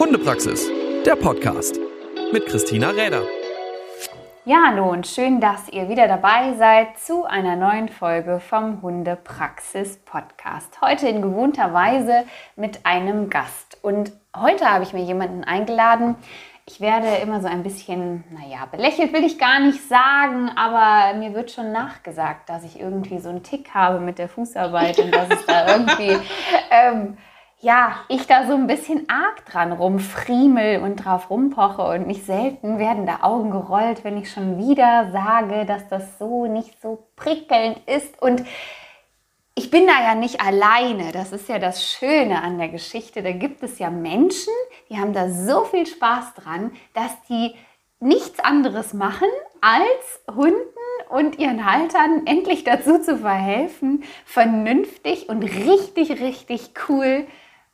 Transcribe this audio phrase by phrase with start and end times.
[0.00, 0.66] Hundepraxis,
[1.04, 1.78] der Podcast
[2.32, 3.20] mit Christina Räder.
[4.46, 9.98] Ja, hallo und schön, dass ihr wieder dabei seid zu einer neuen Folge vom Hundepraxis
[9.98, 10.80] Podcast.
[10.80, 12.24] Heute in gewohnter Weise
[12.56, 13.76] mit einem Gast.
[13.82, 16.16] Und heute habe ich mir jemanden eingeladen.
[16.64, 21.34] Ich werde immer so ein bisschen, naja, belächelt will ich gar nicht sagen, aber mir
[21.34, 25.28] wird schon nachgesagt, dass ich irgendwie so einen Tick habe mit der Fußarbeit und dass
[25.28, 26.16] es da irgendwie
[26.70, 27.18] ähm,
[27.62, 32.78] ja, ich da so ein bisschen arg dran rumfriemel und drauf rumpoche und nicht selten
[32.78, 37.78] werden da Augen gerollt, wenn ich schon wieder sage, dass das so nicht so prickelnd
[37.86, 38.44] ist und
[39.54, 41.12] ich bin da ja nicht alleine.
[41.12, 43.22] Das ist ja das Schöne an der Geschichte.
[43.22, 44.54] Da gibt es ja Menschen,
[44.88, 47.54] die haben da so viel Spaß dran, dass die
[47.98, 49.28] nichts anderes machen,
[49.60, 50.56] als Hunden
[51.10, 57.26] und ihren Haltern endlich dazu zu verhelfen, vernünftig und richtig, richtig cool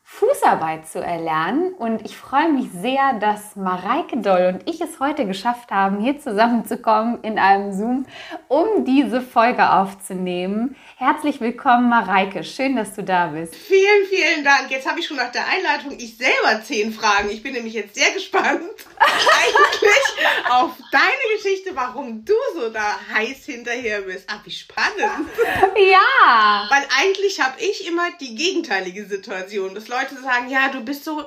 [0.08, 1.74] Fußarbeit zu erlernen.
[1.74, 6.18] Und ich freue mich sehr, dass Mareike Doll und ich es heute geschafft haben, hier
[6.20, 8.06] zusammenzukommen in einem Zoom,
[8.46, 10.76] um diese Folge aufzunehmen.
[10.96, 12.44] Herzlich willkommen, Mareike.
[12.44, 13.56] Schön, dass du da bist.
[13.56, 14.70] Vielen, vielen Dank.
[14.70, 17.28] Jetzt habe ich schon nach der Einleitung ich selber zehn Fragen.
[17.28, 18.62] Ich bin nämlich jetzt sehr gespannt
[18.98, 24.24] eigentlich auf deine Geschichte, warum du so da heiß hinterher bist.
[24.28, 25.28] Ach, wie spannend.
[25.76, 26.66] Ja.
[26.70, 29.74] Weil eigentlich habe ich immer die gegenteilige Situation.
[29.74, 31.24] Das Leute sagen, ja, du bist so,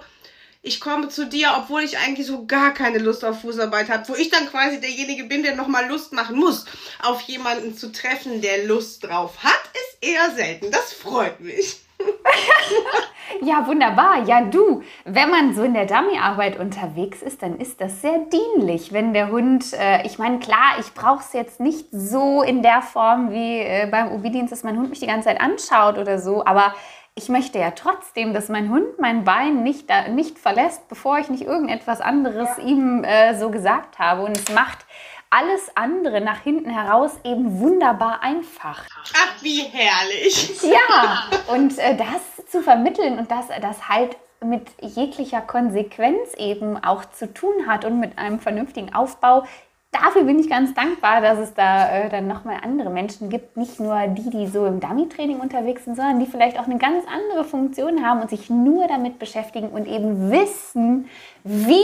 [0.62, 4.16] ich komme zu dir, obwohl ich eigentlich so gar keine Lust auf Fußarbeit habe, wo
[4.16, 6.66] ich dann quasi derjenige bin, der nochmal Lust machen muss,
[7.02, 10.72] auf jemanden zu treffen, der Lust drauf hat, ist eher selten.
[10.72, 11.80] Das freut mich.
[13.42, 14.24] ja, wunderbar.
[14.26, 18.94] Ja, du, wenn man so in der Dummyarbeit unterwegs ist, dann ist das sehr dienlich,
[18.94, 22.82] wenn der Hund, äh, ich meine, klar, ich brauche es jetzt nicht so in der
[22.82, 26.46] Form wie äh, beim Obedience, dass mein Hund mich die ganze Zeit anschaut oder so,
[26.46, 26.74] aber
[27.20, 31.44] ich möchte ja trotzdem, dass mein Hund mein Bein nicht, nicht verlässt, bevor ich nicht
[31.44, 32.64] irgendetwas anderes ja.
[32.64, 34.24] ihm äh, so gesagt habe.
[34.24, 34.86] Und es macht
[35.30, 38.86] alles andere nach hinten heraus eben wunderbar einfach.
[39.14, 40.64] Ach, wie herrlich.
[40.64, 47.04] Ja, und äh, das zu vermitteln und das, das halt mit jeglicher Konsequenz eben auch
[47.04, 49.44] zu tun hat und mit einem vernünftigen Aufbau
[49.92, 53.80] dafür bin ich ganz dankbar, dass es da äh, dann nochmal andere Menschen gibt, nicht
[53.80, 57.44] nur die, die so im Dummy-Training unterwegs sind, sondern die vielleicht auch eine ganz andere
[57.44, 61.10] Funktion haben und sich nur damit beschäftigen und eben wissen,
[61.44, 61.84] wie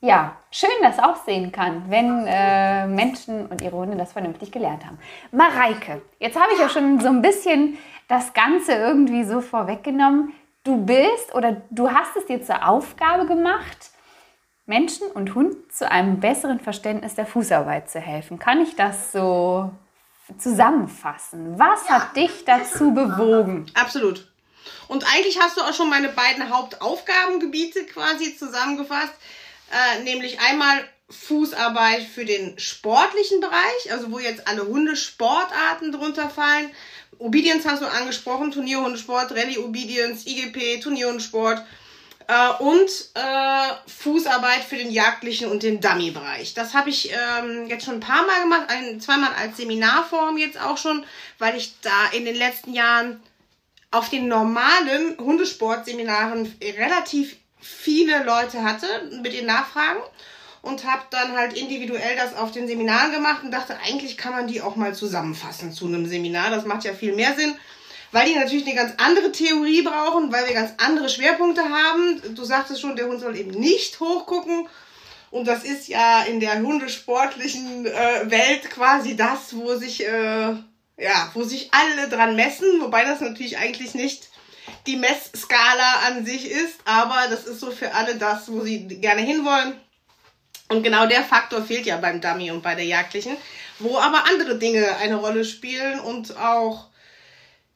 [0.00, 4.98] ja, schön das aussehen kann, wenn äh, Menschen und ihre Hunde das vernünftig gelernt haben.
[5.32, 10.32] Mareike, jetzt habe ich ja schon so ein bisschen das Ganze irgendwie so vorweggenommen.
[10.62, 13.90] Du bist oder du hast es dir zur Aufgabe gemacht,
[14.68, 18.38] Menschen und Hunden zu einem besseren Verständnis der Fußarbeit zu helfen.
[18.38, 19.72] Kann ich das so
[20.36, 21.58] zusammenfassen?
[21.58, 21.94] Was ja.
[21.94, 23.66] hat dich dazu bewogen?
[23.72, 24.30] Absolut.
[24.86, 29.14] Und eigentlich hast du auch schon meine beiden Hauptaufgabengebiete quasi zusammengefasst,
[29.72, 36.70] äh, nämlich einmal Fußarbeit für den sportlichen Bereich, also wo jetzt alle Hundesportarten drunter fallen.
[37.18, 41.64] Obedience hast du angesprochen, Turnierhundesport, Rallye Obedience, IGP, Turnierhundesport
[42.28, 46.54] äh, und äh, Fußarbeit für den jagdlichen und den Dummy-Bereich.
[46.54, 50.60] Das habe ich ähm, jetzt schon ein paar Mal gemacht, ein, zweimal als Seminarform jetzt
[50.60, 51.04] auch schon,
[51.38, 53.20] weil ich da in den letzten Jahren
[53.90, 58.86] auf den normalen Hundesportseminaren relativ viele Leute hatte
[59.22, 60.00] mit den Nachfragen
[60.60, 64.46] und habe dann halt individuell das auf den Seminaren gemacht und dachte, eigentlich kann man
[64.46, 66.50] die auch mal zusammenfassen zu einem Seminar.
[66.50, 67.54] Das macht ja viel mehr Sinn
[68.12, 72.34] weil die natürlich eine ganz andere Theorie brauchen, weil wir ganz andere Schwerpunkte haben.
[72.34, 74.68] Du sagtest schon, der Hund soll eben nicht hochgucken.
[75.30, 80.54] Und das ist ja in der hundesportlichen äh, Welt quasi das, wo sich, äh,
[80.96, 84.28] ja, wo sich alle dran messen, wobei das natürlich eigentlich nicht
[84.86, 89.20] die Messskala an sich ist, aber das ist so für alle das, wo sie gerne
[89.20, 89.74] hinwollen.
[90.68, 93.36] Und genau der Faktor fehlt ja beim Dummy und bei der Jagdlichen,
[93.78, 96.88] wo aber andere Dinge eine Rolle spielen und auch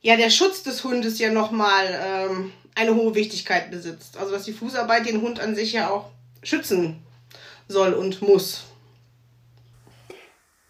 [0.02, 4.18] ja der Schutz des Hundes ja nochmal ähm, eine hohe Wichtigkeit besitzt.
[4.18, 6.10] Also dass die Fußarbeit den Hund an sich ja auch
[6.42, 7.02] schützen
[7.68, 8.64] soll und muss.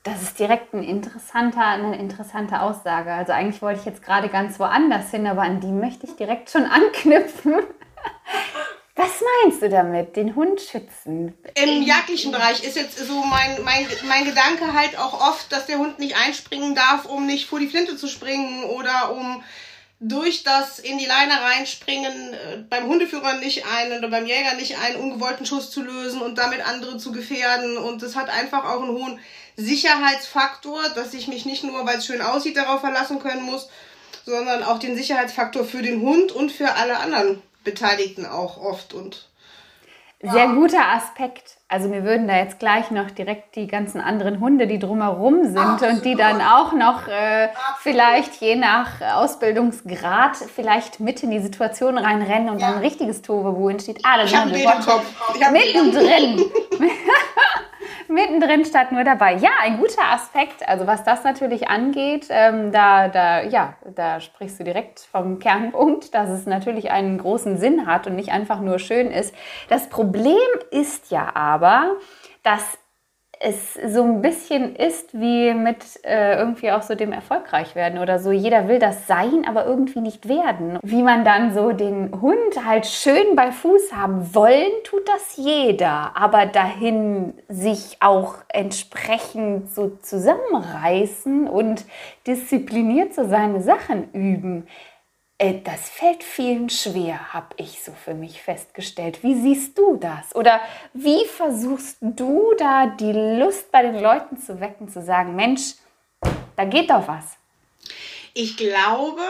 [0.04, 3.12] Das ist direkt ein interessanter, eine interessante Aussage.
[3.12, 6.50] Also eigentlich wollte ich jetzt gerade ganz woanders hin, aber an die möchte ich direkt
[6.50, 7.54] schon anknüpfen.
[9.02, 11.34] Was meinst du damit, den Hund schützen?
[11.56, 15.78] Im jagdlichen Bereich ist jetzt so mein, mein, mein Gedanke halt auch oft, dass der
[15.78, 19.42] Hund nicht einspringen darf, um nicht vor die Flinte zu springen oder um
[19.98, 24.78] durch das in die Leine reinspringen äh, beim Hundeführer nicht einen oder beim Jäger nicht
[24.78, 27.78] einen ungewollten Schuss zu lösen und damit andere zu gefährden.
[27.78, 29.18] Und das hat einfach auch einen hohen
[29.56, 33.68] Sicherheitsfaktor, dass ich mich nicht nur, weil es schön aussieht, darauf verlassen können muss,
[34.24, 39.28] sondern auch den Sicherheitsfaktor für den Hund und für alle anderen Beteiligten auch oft und
[40.24, 41.56] sehr guter Aspekt.
[41.66, 45.58] Also mir würden da jetzt gleich noch direkt die ganzen anderen Hunde, die drumherum sind
[45.58, 45.94] Absolut.
[45.94, 47.48] und die dann auch noch äh,
[47.80, 52.68] vielleicht je nach Ausbildungsgrad vielleicht mit in die Situation reinrennen und ja.
[52.68, 53.98] dann ein richtiges Tohuwabohu entsteht.
[54.04, 56.44] Ah, da sind wir mittendrin.
[58.12, 59.34] mittendrin statt nur dabei.
[59.34, 60.68] Ja, ein guter Aspekt.
[60.68, 66.14] Also was das natürlich angeht, ähm, da, da, ja, da sprichst du direkt vom Kernpunkt,
[66.14, 69.34] dass es natürlich einen großen Sinn hat und nicht einfach nur schön ist.
[69.68, 70.36] Das Problem
[70.70, 71.96] ist ja aber,
[72.42, 72.78] dass
[73.42, 78.18] es so ein bisschen ist wie mit äh, irgendwie auch so dem erfolgreich werden oder
[78.18, 78.30] so.
[78.30, 80.78] Jeder will das sein, aber irgendwie nicht werden.
[80.82, 86.12] Wie man dann so den Hund halt schön bei Fuß haben wollen, tut das jeder.
[86.14, 91.84] Aber dahin sich auch entsprechend so zusammenreißen und
[92.26, 94.68] diszipliniert so seine Sachen üben,
[95.50, 99.24] das fällt vielen schwer, habe ich so für mich festgestellt.
[99.24, 100.34] Wie siehst du das?
[100.36, 100.60] Oder
[100.94, 105.74] wie versuchst du da die Lust bei den Leuten zu wecken, zu sagen, Mensch,
[106.54, 107.24] da geht doch was?
[108.34, 109.22] Ich glaube,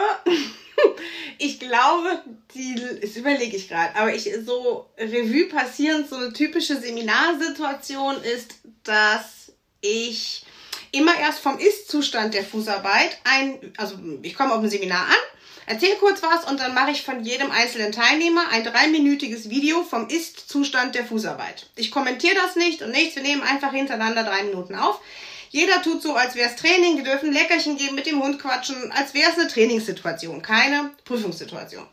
[1.39, 2.21] ich glaube,
[2.53, 8.55] die, das überlege ich gerade, aber ich so Revue passierend, so eine typische Seminarsituation ist,
[8.83, 9.51] dass
[9.81, 10.45] ich
[10.93, 15.15] immer erst vom Ist-Zustand der Fußarbeit ein, also ich komme auf ein Seminar an,
[15.65, 20.07] Erzähl kurz was und dann mache ich von jedem einzelnen Teilnehmer ein dreiminütiges Video vom
[20.09, 21.67] Ist-Zustand der Fußarbeit.
[21.75, 24.99] Ich kommentiere das nicht und nichts, wir nehmen einfach hintereinander drei Minuten auf.
[25.51, 26.97] Jeder tut so, als wäre es Training.
[26.97, 31.85] Wir dürfen Leckerchen geben, mit dem Hund quatschen, als wäre es eine Trainingssituation, keine Prüfungssituation.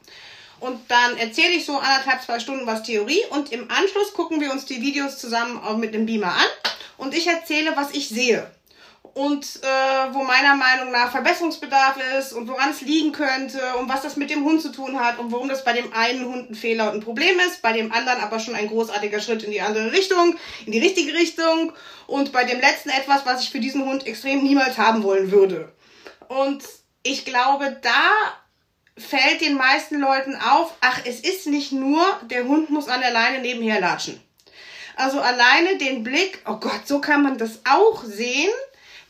[0.61, 4.51] Und dann erzähle ich so anderthalb, zwei Stunden was Theorie und im Anschluss gucken wir
[4.51, 6.47] uns die Videos zusammen auch mit dem Beamer an
[6.97, 8.51] und ich erzähle, was ich sehe
[9.15, 14.03] und äh, wo meiner Meinung nach Verbesserungsbedarf ist und woran es liegen könnte und was
[14.03, 16.55] das mit dem Hund zu tun hat und warum das bei dem einen Hund ein
[16.55, 19.61] Fehler und ein Problem ist, bei dem anderen aber schon ein großartiger Schritt in die
[19.61, 21.73] andere Richtung, in die richtige Richtung
[22.07, 25.73] und bei dem letzten etwas, was ich für diesen Hund extrem niemals haben wollen würde.
[26.29, 26.63] Und
[27.03, 28.11] ich glaube, da
[28.97, 33.13] fällt den meisten Leuten auf, ach, es ist nicht nur, der Hund muss an der
[33.13, 34.21] Leine nebenher latschen.
[34.97, 38.51] Also alleine den Blick, oh Gott, so kann man das auch sehen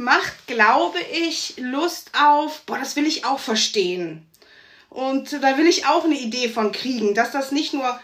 [0.01, 4.27] macht, glaube ich, Lust auf, boah, das will ich auch verstehen.
[4.89, 8.01] Und da will ich auch eine Idee von kriegen, dass das nicht nur,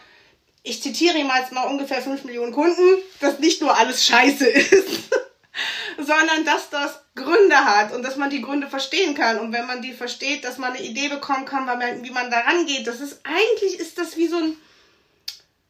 [0.63, 5.09] ich zitiere ihm jetzt mal ungefähr 5 Millionen Kunden, dass nicht nur alles scheiße ist,
[5.97, 9.41] sondern dass das Gründe hat und dass man die Gründe verstehen kann.
[9.41, 11.67] Und wenn man die versteht, dass man eine Idee bekommen kann,
[12.03, 12.87] wie man da rangeht.
[12.87, 14.57] Das ist, eigentlich ist das wie so ein,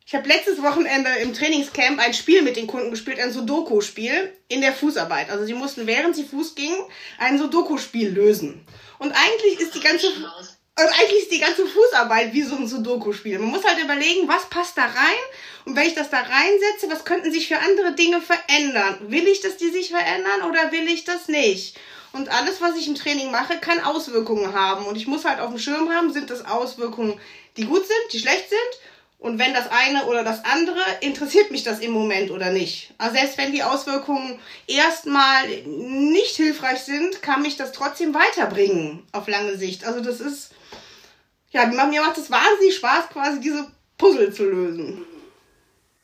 [0.07, 4.61] ich habe letztes Wochenende im Trainingscamp ein Spiel mit den Kunden gespielt, ein Sudoku-Spiel in
[4.61, 5.31] der Fußarbeit.
[5.31, 6.79] Also sie mussten, während sie Fuß gingen,
[7.19, 8.65] ein Sudoku-Spiel lösen.
[9.01, 13.41] Und eigentlich ist die ganze und eigentlich ist die ganze Fußarbeit wie so ein Sudoku-Spiel.
[13.41, 15.25] Man muss halt überlegen, was passt da rein
[15.65, 18.99] und wenn ich das da reinsetze, was könnten sich für andere Dinge verändern?
[19.09, 21.77] Will ich, dass die sich verändern oder will ich das nicht?
[22.13, 24.87] Und alles, was ich im Training mache, kann Auswirkungen haben.
[24.87, 27.21] Und ich muss halt auf dem Schirm haben, sind das Auswirkungen,
[27.57, 28.81] die gut sind, die schlecht sind
[29.19, 32.93] und wenn das eine oder das andere, interessiert mich das im Moment oder nicht.
[32.99, 39.27] Also selbst wenn die Auswirkungen erstmal nicht hilfreich sind, kann mich das trotzdem weiterbringen auf
[39.27, 39.87] lange Sicht.
[39.87, 40.55] Also das ist,
[41.51, 43.67] ja, mir macht es wahnsinnig Spaß, quasi diese
[43.97, 45.05] Puzzle zu lösen.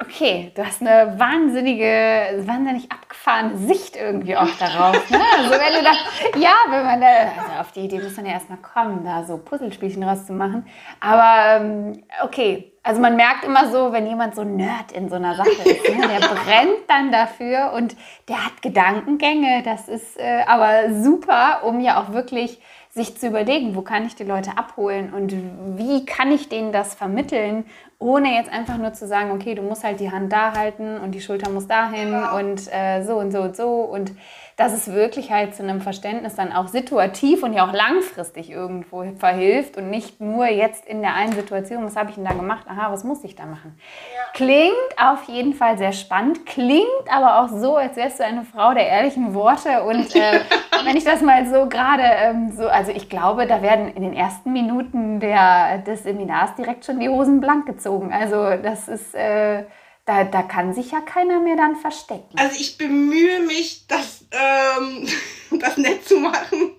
[0.00, 5.10] Okay, du hast eine wahnsinnige, wahnsinnig abgefahrene Sicht irgendwie auch darauf.
[5.10, 5.20] Ne?
[5.36, 8.32] Also wenn du da, ja, wenn man da, also auf die Idee muss man ja
[8.32, 10.66] erstmal kommen, da so Puzzlespielchen rauszumachen.
[10.98, 15.36] Aber ähm, okay, also man merkt immer so, wenn jemand so Nerd in so einer
[15.36, 16.08] Sache ist, ne?
[16.08, 17.96] der brennt dann dafür und
[18.28, 19.62] der hat Gedankengänge.
[19.64, 22.60] Das ist äh, aber super, um ja auch wirklich
[22.90, 25.32] sich zu überlegen, wo kann ich die Leute abholen und
[25.78, 27.64] wie kann ich denen das vermitteln,
[27.98, 31.12] ohne jetzt einfach nur zu sagen, okay, du musst halt die Hand da halten und
[31.12, 32.36] die Schulter muss dahin genau.
[32.36, 34.12] und äh, so und so und so und
[34.56, 39.04] dass es wirklich halt zu einem Verständnis dann auch situativ und ja auch langfristig irgendwo
[39.18, 42.66] verhilft und nicht nur jetzt in der einen Situation, was habe ich denn da gemacht,
[42.68, 43.78] aha, was muss ich da machen.
[44.14, 44.20] Ja.
[44.34, 48.74] Klingt auf jeden Fall sehr spannend, klingt aber auch so, als wärst du eine Frau
[48.74, 50.40] der ehrlichen Worte und äh,
[50.84, 54.14] wenn ich das mal so gerade ähm, so, also ich glaube, da werden in den
[54.14, 58.12] ersten Minuten der, des Seminars direkt schon die Hosen blank gezogen.
[58.12, 59.14] Also das ist...
[59.14, 59.64] Äh,
[60.12, 62.36] da, da kann sich ja keiner mehr dann verstecken.
[62.36, 65.08] Also ich bemühe mich, das, ähm,
[65.58, 66.72] das nett zu machen.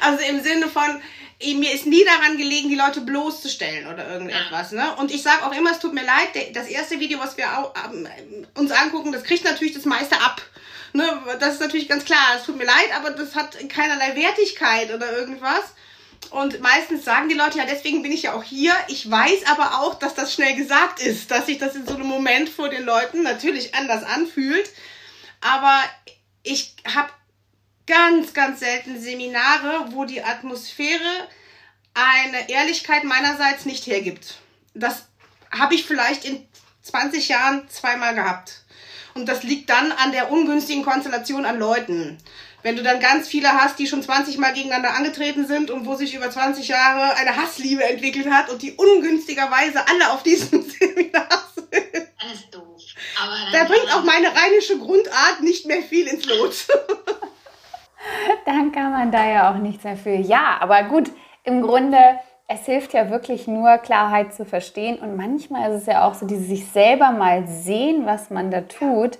[0.00, 1.00] Also im Sinne von,
[1.42, 4.72] mir ist nie daran gelegen, die Leute bloßzustellen oder irgendetwas.
[4.72, 4.94] Ne?
[4.96, 7.74] Und ich sage auch immer, es tut mir leid, das erste Video, was wir auch,
[7.84, 8.08] ähm,
[8.54, 10.42] uns angucken, das kriegt natürlich das meiste ab.
[10.92, 11.06] Ne?
[11.38, 15.12] Das ist natürlich ganz klar, es tut mir leid, aber das hat keinerlei Wertigkeit oder
[15.12, 15.74] irgendwas.
[16.28, 18.72] Und meistens sagen die Leute, ja, deswegen bin ich ja auch hier.
[18.88, 22.06] Ich weiß aber auch, dass das schnell gesagt ist, dass sich das in so einem
[22.06, 24.70] Moment vor den Leuten natürlich anders anfühlt.
[25.40, 25.82] Aber
[26.42, 27.10] ich habe
[27.86, 31.28] ganz, ganz selten Seminare, wo die Atmosphäre
[31.94, 34.36] eine Ehrlichkeit meinerseits nicht hergibt.
[34.74, 35.06] Das
[35.50, 36.46] habe ich vielleicht in
[36.82, 38.62] 20 Jahren zweimal gehabt.
[39.14, 42.18] Und das liegt dann an der ungünstigen Konstellation an Leuten.
[42.62, 45.94] Wenn du dann ganz viele hast, die schon 20 Mal gegeneinander angetreten sind und wo
[45.94, 51.28] sich über 20 Jahre eine Hassliebe entwickelt hat und die ungünstigerweise alle auf diesem Seminar
[51.54, 52.08] sind.
[52.20, 52.66] Das ist doof.
[53.22, 56.66] Aber da bringt auch meine rheinische Grundart nicht mehr viel ins Lot.
[58.44, 60.16] dann kann man da ja auch nichts dafür.
[60.16, 61.10] Ja, aber gut,
[61.44, 61.98] im Grunde,
[62.46, 64.98] es hilft ja wirklich nur, Klarheit zu verstehen.
[64.98, 68.62] Und manchmal ist es ja auch so, dieses sich selber mal sehen, was man da
[68.62, 69.18] tut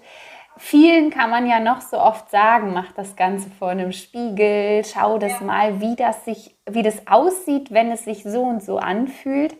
[0.60, 5.18] vielen kann man ja noch so oft sagen, mach das Ganze vor einem Spiegel, schau
[5.18, 5.46] das ja.
[5.46, 9.56] mal, wie das sich, wie das aussieht, wenn es sich so und so anfühlt.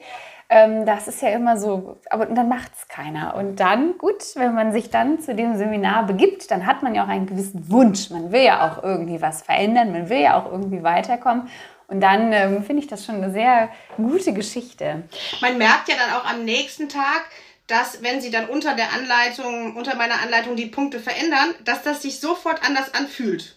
[0.51, 3.35] Ähm, das ist ja immer so, aber dann macht es keiner.
[3.37, 7.05] Und dann, gut, wenn man sich dann zu dem Seminar begibt, dann hat man ja
[7.05, 8.11] auch einen gewissen Wunsch.
[8.11, 11.49] Man will ja auch irgendwie was verändern, man will ja auch irgendwie weiterkommen.
[11.87, 15.05] Und dann ähm, finde ich das schon eine sehr gute Geschichte.
[15.41, 17.25] Man merkt ja dann auch am nächsten Tag,
[17.71, 22.03] dass wenn sie dann unter der Anleitung, unter meiner Anleitung die Punkte verändern, dass das
[22.03, 23.57] sich sofort anders anfühlt.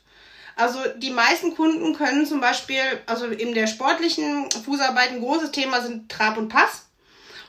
[0.56, 5.82] Also die meisten Kunden können zum Beispiel, also in der sportlichen Fußarbeit ein großes Thema
[5.82, 6.86] sind Trab und Pass.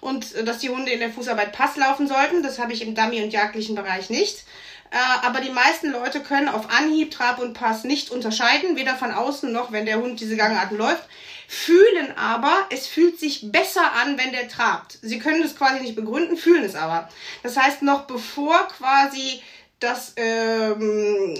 [0.00, 2.94] Und äh, dass die Hunde in der Fußarbeit Pass laufen sollten, das habe ich im
[2.94, 4.44] Dummy- und jagdlichen Bereich nicht.
[4.90, 9.12] Äh, aber die meisten Leute können auf Anhieb Trab und Pass nicht unterscheiden, weder von
[9.12, 11.04] außen noch, wenn der Hund diese Gangarten läuft
[11.49, 14.99] fühlen aber, es fühlt sich besser an, wenn der trabt.
[15.03, 17.09] Sie können das quasi nicht begründen, fühlen es aber.
[17.43, 19.43] Das heißt, noch bevor quasi
[19.81, 21.37] das ähm,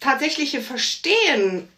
[0.00, 1.68] tatsächliche Verstehen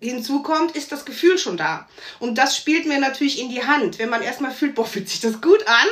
[0.00, 1.88] hinzukommt, ist das Gefühl schon da.
[2.18, 5.20] Und das spielt mir natürlich in die Hand, wenn man erstmal fühlt, boah, fühlt sich
[5.20, 5.88] das gut an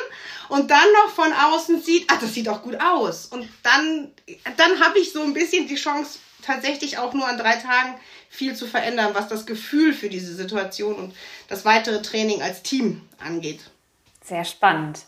[0.48, 3.26] und dann noch von außen sieht, ach, das sieht auch gut aus.
[3.26, 4.12] Und dann,
[4.56, 7.96] dann habe ich so ein bisschen die Chance, tatsächlich auch nur an drei Tagen
[8.28, 11.14] viel zu verändern, was das Gefühl für diese Situation und
[11.48, 13.60] das weitere Training als Team angeht.
[14.22, 15.00] Sehr spannend.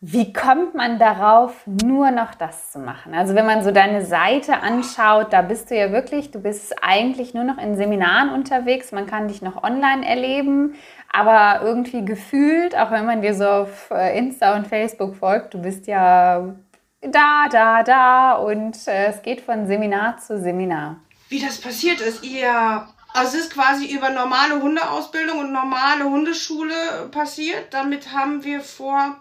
[0.00, 3.14] Wie kommt man darauf, nur noch das zu machen?
[3.14, 7.34] Also wenn man so deine Seite anschaut, da bist du ja wirklich, du bist eigentlich
[7.34, 10.76] nur noch in Seminaren unterwegs, man kann dich noch online erleben,
[11.12, 15.62] aber irgendwie gefühlt, auch wenn man dir so auf äh, Insta und Facebook folgt, du
[15.62, 16.54] bist ja
[17.00, 21.00] da, da, da und äh, es geht von Seminar zu Seminar.
[21.28, 22.88] Wie das passiert ist, ihr.
[23.14, 27.72] Also es ist quasi über normale Hundeausbildung und normale Hundeschule passiert.
[27.72, 29.16] Damit haben wir vor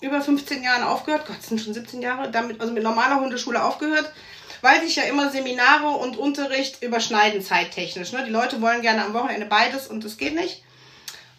[0.00, 1.26] über 15 Jahren aufgehört.
[1.26, 2.30] Gott, sind schon 17 Jahre.
[2.30, 4.12] Damit, also mit normaler Hundeschule aufgehört.
[4.60, 8.12] Weil sich ja immer Seminare und Unterricht überschneiden zeittechnisch.
[8.12, 8.24] Ne?
[8.24, 10.62] Die Leute wollen gerne am Wochenende beides und das geht nicht.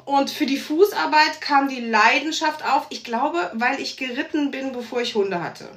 [0.03, 5.01] Und für die Fußarbeit kam die Leidenschaft auf, ich glaube, weil ich geritten bin, bevor
[5.01, 5.67] ich Hunde hatte.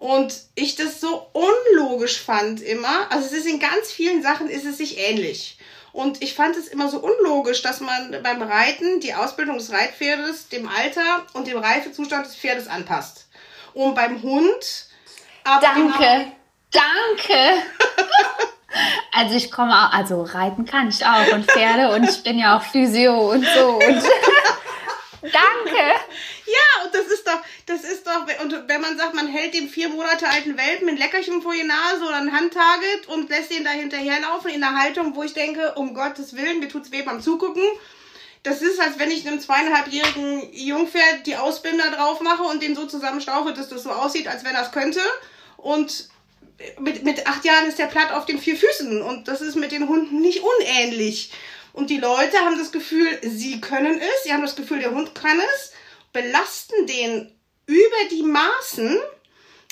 [0.00, 3.06] Und ich das so unlogisch fand immer.
[3.10, 5.58] Also es ist in ganz vielen Sachen ist es sich ähnlich.
[5.92, 10.48] Und ich fand es immer so unlogisch, dass man beim Reiten die Ausbildung des Reitpferdes
[10.48, 13.28] dem Alter und dem Reifezustand des Pferdes anpasst.
[13.74, 14.86] Und beim Hund.
[15.44, 16.32] Danke.
[16.72, 17.34] Danke.
[19.12, 22.56] Also ich komme auch, also reiten kann ich auch und Pferde und ich bin ja
[22.56, 23.70] auch Physio und so.
[23.70, 24.02] Und
[25.22, 26.00] Danke.
[26.50, 29.68] Ja, und das ist doch, das ist doch, und wenn man sagt, man hält dem
[29.68, 33.64] vier Monate alten Welpen ein Leckerchen vor die Nase oder ein Handtarget und lässt ihn
[33.64, 37.22] da hinterherlaufen in einer Haltung, wo ich denke, um Gottes Willen, mir tut's weh beim
[37.22, 37.62] Zugucken.
[38.42, 42.86] Das ist, als wenn ich einem zweieinhalbjährigen Jungpferd die Ausbinder drauf mache und den so
[42.86, 45.00] zusammenstauche, dass das so aussieht, als wenn es könnte.
[45.58, 46.08] Und
[46.78, 49.72] mit, mit acht Jahren ist der platt auf den vier Füßen und das ist mit
[49.72, 51.32] den Hunden nicht unähnlich.
[51.72, 55.14] Und die Leute haben das Gefühl, sie können es, sie haben das Gefühl, der Hund
[55.14, 55.72] kann es,
[56.12, 57.32] belasten den
[57.66, 58.98] über die Maßen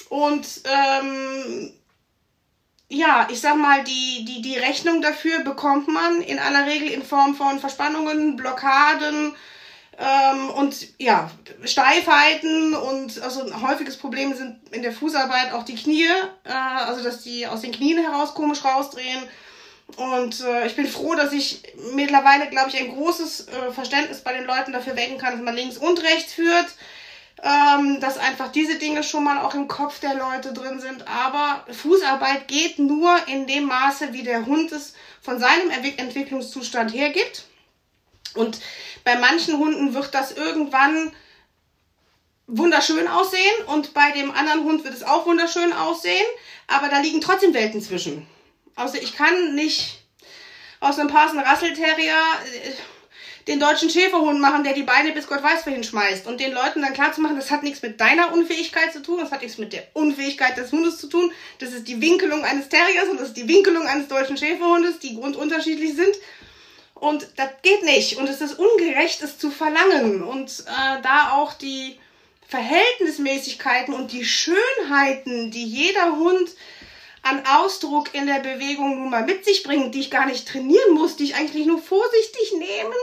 [0.08, 1.72] und ähm,
[2.90, 7.02] ja, ich sag mal, die, die, die Rechnung dafür bekommt man in aller Regel in
[7.02, 9.34] Form von Verspannungen, Blockaden,
[9.98, 11.28] ähm, und ja,
[11.64, 16.06] Steifheiten und also ein häufiges Problem sind in der Fußarbeit auch die Knie,
[16.44, 19.28] äh, also dass die aus den Knien heraus komisch rausdrehen.
[19.96, 21.62] Und äh, ich bin froh, dass ich
[21.94, 25.56] mittlerweile, glaube ich, ein großes äh, Verständnis bei den Leuten dafür wecken kann, dass man
[25.56, 26.66] links und rechts führt.
[27.40, 31.06] Ähm, dass einfach diese Dinge schon mal auch im Kopf der Leute drin sind.
[31.06, 37.44] Aber Fußarbeit geht nur in dem Maße, wie der Hund es von seinem Entwicklungszustand hergibt.
[38.34, 38.58] Und
[39.04, 41.12] bei manchen Hunden wird das irgendwann
[42.48, 46.26] wunderschön aussehen und bei dem anderen Hund wird es auch wunderschön aussehen,
[46.66, 48.26] aber da liegen trotzdem Welten zwischen.
[48.78, 49.98] Also ich kann nicht
[50.80, 52.22] aus einem Parson Russell Terrier
[52.54, 52.70] äh,
[53.48, 56.26] den deutschen Schäferhund machen, der die Beine bis Gott weiß wohin schmeißt.
[56.26, 59.18] Und den Leuten dann klar zu machen, das hat nichts mit deiner Unfähigkeit zu tun,
[59.20, 61.32] das hat nichts mit der Unfähigkeit des Hundes zu tun.
[61.58, 65.16] Das ist die Winkelung eines Terriers und das ist die Winkelung eines deutschen Schäferhundes, die
[65.16, 66.14] grundunterschiedlich sind.
[66.94, 68.18] Und das geht nicht.
[68.18, 70.22] Und es ist ungerecht, es zu verlangen.
[70.22, 71.98] Und äh, da auch die
[72.48, 76.50] Verhältnismäßigkeiten und die Schönheiten, die jeder Hund
[77.22, 80.94] an Ausdruck in der Bewegung nun mal mit sich bringt, die ich gar nicht trainieren
[80.94, 82.94] muss, die ich eigentlich nur vorsichtig nehmen,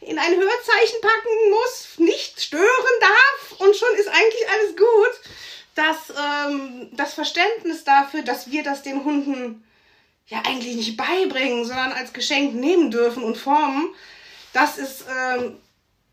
[0.00, 2.64] in ein Hörzeichen packen muss, nicht stören
[3.00, 5.20] darf und schon ist eigentlich alles gut.
[5.74, 9.64] Das, ähm, das Verständnis dafür, dass wir das den Hunden
[10.26, 13.94] ja eigentlich nicht beibringen, sondern als Geschenk nehmen dürfen und formen,
[14.52, 15.56] das ist ähm,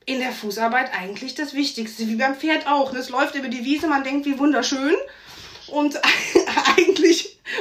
[0.05, 2.93] in der Fußarbeit eigentlich das Wichtigste, wie beim Pferd auch.
[2.93, 4.95] Es läuft über die Wiese, man denkt, wie wunderschön.
[5.67, 5.99] Und
[6.77, 7.14] eigentlich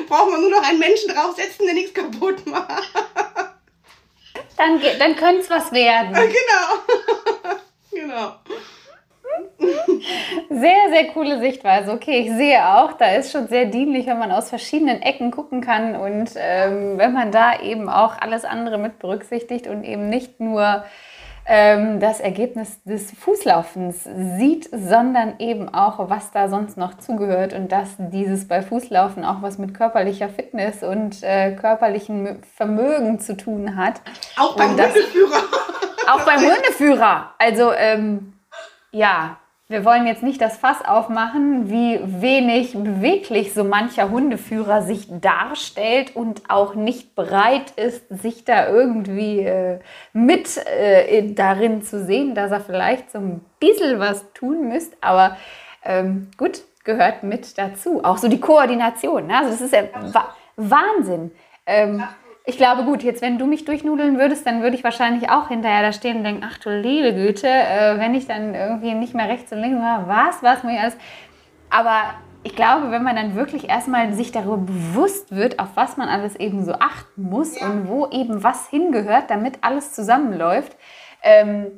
[0.09, 2.91] braucht man nur noch einen Menschen draufsetzen, der nichts kaputt macht.
[4.57, 6.12] Dann, dann könnte es was werden.
[6.14, 7.57] Genau.
[7.91, 8.33] genau.
[10.50, 11.93] Sehr, sehr coole Sichtweise.
[11.93, 15.61] Okay, ich sehe auch, da ist schon sehr dienlich, wenn man aus verschiedenen Ecken gucken
[15.61, 20.41] kann und ähm, wenn man da eben auch alles andere mit berücksichtigt und eben nicht
[20.41, 20.85] nur
[21.47, 24.09] ähm, das Ergebnis des Fußlaufens
[24.39, 29.43] sieht, sondern eben auch, was da sonst noch zugehört und dass dieses bei Fußlaufen auch
[29.43, 34.01] was mit körperlicher Fitness und äh, körperlichem Vermögen zu tun hat.
[34.39, 35.43] Auch beim Hundeführer.
[36.09, 37.35] Auch beim Hundeführer.
[37.39, 38.33] Also ähm,
[38.91, 45.06] ja, wir wollen jetzt nicht das Fass aufmachen, wie wenig beweglich so mancher Hundeführer sich
[45.09, 49.78] darstellt und auch nicht bereit ist, sich da irgendwie äh,
[50.12, 54.99] mit äh, darin zu sehen, dass er vielleicht so ein bisschen was tun müsste.
[55.00, 55.38] Aber
[55.83, 58.04] ähm, gut, gehört mit dazu.
[58.04, 59.28] Auch so die Koordination.
[59.28, 59.38] Ne?
[59.38, 59.85] Also das ist ja
[60.56, 61.30] Wahnsinn.
[61.66, 62.04] Ähm,
[62.47, 65.83] ich glaube, gut, jetzt, wenn du mich durchnudeln würdest, dann würde ich wahrscheinlich auch hinterher
[65.83, 69.29] da stehen und denken, ach du liebe Güte, äh, wenn ich dann irgendwie nicht mehr
[69.29, 70.97] rechts und links war, was, was muss ich alles.
[71.71, 76.11] Aber ich glaube, wenn man dann wirklich erstmal sich darüber bewusst wird, auf was man
[76.11, 77.66] alles eben so achten muss ja.
[77.66, 80.77] und wo eben was hingehört, damit alles zusammenläuft,
[81.23, 81.68] ähm,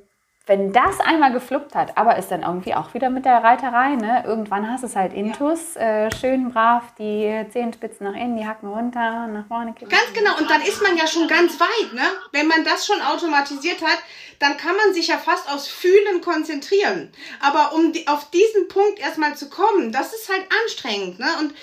[0.46, 4.22] wenn das einmal gefluppt hat, aber ist dann irgendwie auch wieder mit der Reiterei, ne?
[4.24, 6.06] Irgendwann hast du es halt intus, ja.
[6.06, 9.74] äh, schön brav, die Zehenspitzen nach innen, die Hacken runter, nach vorne.
[9.74, 12.04] Ganz genau, und dann ist man ja schon ganz weit, ne?
[12.30, 13.98] Wenn man das schon automatisiert hat,
[14.38, 17.10] dann kann man sich ja fast aufs Fühlen konzentrieren.
[17.40, 21.26] Aber um die, auf diesen Punkt erstmal zu kommen, das ist halt anstrengend, ne?
[21.40, 21.54] Und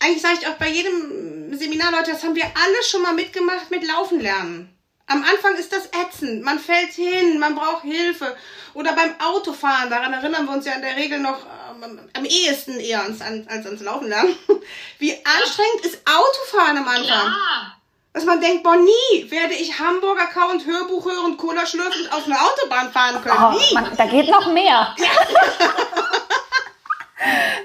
[0.00, 3.70] eigentlich sage ich auch bei jedem Seminar, Leute, das haben wir alle schon mal mitgemacht
[3.70, 4.75] mit Laufen lernen.
[5.08, 6.42] Am Anfang ist das ätzend.
[6.42, 8.36] Man fällt hin, man braucht Hilfe.
[8.74, 11.38] Oder beim Autofahren, daran erinnern wir uns ja in der Regel noch
[11.82, 14.36] ähm, am ehesten eher ans, als ans Laufen lernen.
[14.98, 17.04] Wie anstrengend ist Autofahren am Anfang.
[17.04, 17.76] Klar.
[18.12, 22.26] Dass man denkt, boah, nie werde ich Hamburger Kau und Hörbuch hören, Cola schlürfend auf
[22.26, 23.54] einer Autobahn fahren können.
[23.54, 23.74] Oh, nie.
[23.74, 24.96] Man, da geht noch mehr.
[24.98, 25.06] Ja.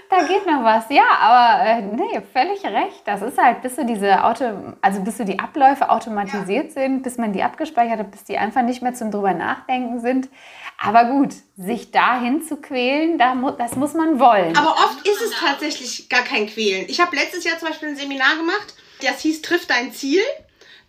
[0.10, 0.86] da geht noch was.
[0.90, 3.02] Ja, aber äh, nee, völlig recht.
[3.06, 4.46] Das ist halt, bis du diese Auto,
[4.82, 6.72] also bis du die Abläufe automatisiert ja.
[6.72, 10.30] sind, bis man die abgespeichert hat, bis die einfach nicht mehr zum drüber nachdenken sind.
[10.78, 14.58] Aber gut, sich dahin zu quälen, da mu das muss man wollen.
[14.58, 16.86] Aber oft ist es tatsächlich gar kein Quälen.
[16.88, 20.22] Ich habe letztes Jahr zum Beispiel ein Seminar gemacht, das hieß Triff dein Ziel.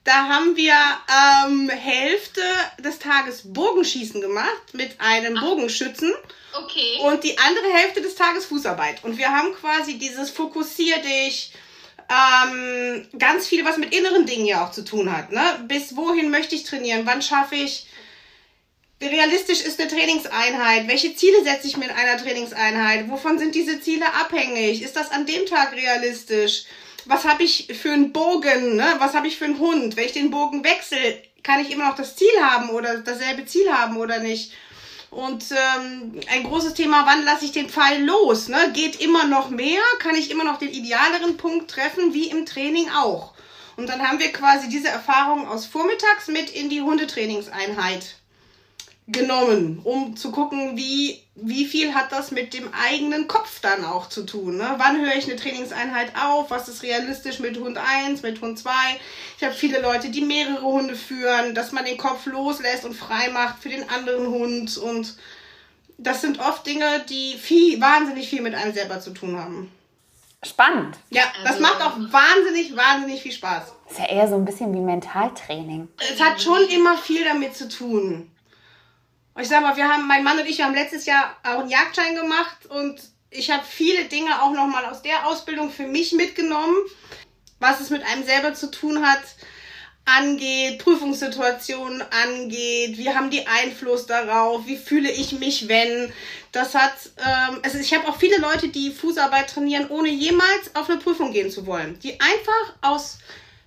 [0.04, 2.42] Da haben wir ähm, Hälfte
[2.78, 6.12] des Tages Bogenschießen gemacht mit einem Bogenschützen.
[6.54, 6.98] Okay.
[7.02, 9.04] Und die andere Hälfte des Tages Fußarbeit.
[9.04, 11.52] Und wir haben quasi dieses Fokussier dich,
[12.12, 15.32] ähm, ganz viel, was mit inneren Dingen ja auch zu tun hat.
[15.32, 15.64] Ne?
[15.68, 17.06] Bis wohin möchte ich trainieren?
[17.06, 17.86] Wann schaffe ich?
[18.98, 20.88] Wie realistisch ist eine Trainingseinheit?
[20.88, 23.08] Welche Ziele setze ich mir in einer Trainingseinheit?
[23.08, 24.82] Wovon sind diese Ziele abhängig?
[24.82, 26.64] Ist das an dem Tag realistisch?
[27.06, 28.76] Was habe ich für einen Bogen?
[28.76, 28.86] Ne?
[28.98, 29.96] Was habe ich für einen Hund?
[29.96, 33.72] Wenn ich den Bogen wechsle, kann ich immer noch das Ziel haben oder dasselbe Ziel
[33.72, 34.52] haben oder nicht?
[35.10, 38.48] Und ähm, ein großes Thema, wann lasse ich den Pfeil los?
[38.48, 38.72] Ne?
[38.72, 39.82] Geht immer noch mehr?
[39.98, 43.34] Kann ich immer noch den idealeren Punkt treffen, wie im Training auch?
[43.76, 48.16] Und dann haben wir quasi diese Erfahrung aus vormittags mit in die Hundetrainingseinheit
[49.12, 54.08] genommen, um zu gucken, wie, wie viel hat das mit dem eigenen Kopf dann auch
[54.08, 54.56] zu tun.
[54.56, 54.74] Ne?
[54.78, 56.50] Wann höre ich eine Trainingseinheit auf?
[56.50, 58.70] Was ist realistisch mit Hund 1, mit Hund 2?
[59.36, 63.28] Ich habe viele Leute, die mehrere Hunde führen, dass man den Kopf loslässt und frei
[63.30, 64.76] macht für den anderen Hund.
[64.78, 65.16] Und
[65.98, 69.70] das sind oft Dinge, die viel, wahnsinnig viel mit einem selber zu tun haben.
[70.44, 70.96] Spannend.
[71.10, 73.72] Ja, das macht auch wahnsinnig, wahnsinnig viel Spaß.
[73.88, 75.86] Ist ja eher so ein bisschen wie Mentaltraining.
[76.12, 78.31] Es hat schon immer viel damit zu tun.
[79.40, 82.14] Ich sag mal, wir haben, mein Mann und ich haben letztes Jahr auch einen Jagdschein
[82.14, 86.76] gemacht und ich habe viele Dinge auch nochmal aus der Ausbildung für mich mitgenommen,
[87.58, 89.22] was es mit einem selber zu tun hat.
[90.04, 96.12] angeht, Prüfungssituationen angeht, wie haben die Einfluss darauf, wie fühle ich mich, wenn.
[96.50, 100.90] Das hat, ähm, also ich habe auch viele Leute, die Fußarbeit trainieren, ohne jemals auf
[100.90, 101.98] eine Prüfung gehen zu wollen.
[102.00, 103.18] Die einfach aus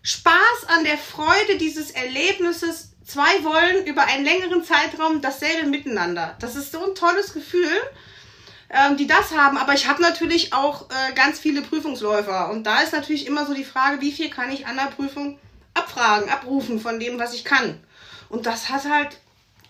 [0.03, 6.35] Spaß an der Freude dieses Erlebnisses zwei wollen über einen längeren Zeitraum dasselbe miteinander.
[6.39, 7.71] Das ist so ein tolles Gefühl,
[8.69, 9.57] ähm, die das haben.
[9.57, 12.49] Aber ich habe natürlich auch äh, ganz viele Prüfungsläufer.
[12.49, 15.39] Und da ist natürlich immer so die Frage, wie viel kann ich an der Prüfung
[15.73, 17.79] abfragen, abrufen von dem, was ich kann.
[18.29, 19.17] Und das hat halt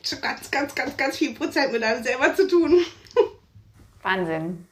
[0.01, 2.85] zu ganz, ganz, ganz, ganz viel Prozent mit einem selber zu tun.
[4.01, 4.67] Wahnsinn.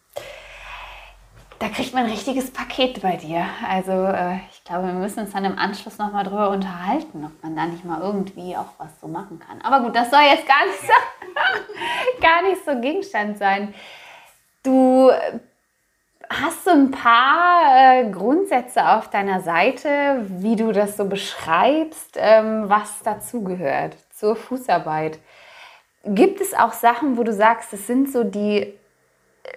[1.64, 3.46] Da kriegt man ein richtiges Paket bei dir.
[3.66, 7.56] Also äh, ich glaube, wir müssen uns dann im Anschluss nochmal drüber unterhalten, ob man
[7.56, 9.62] da nicht mal irgendwie auch was so machen kann.
[9.62, 13.74] Aber gut, das soll jetzt gar nicht so, gar nicht so Gegenstand sein.
[14.62, 15.10] Du
[16.30, 22.66] hast so ein paar äh, Grundsätze auf deiner Seite, wie du das so beschreibst, ähm,
[22.68, 25.18] was dazugehört zur Fußarbeit.
[26.04, 28.74] Gibt es auch Sachen, wo du sagst, es sind so die